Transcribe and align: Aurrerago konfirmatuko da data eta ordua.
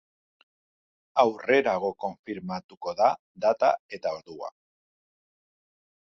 Aurrerago 1.23 1.91
konfirmatuko 2.05 2.93
da 3.01 3.09
data 3.45 3.69
eta 3.99 4.15
ordua. 4.21 4.49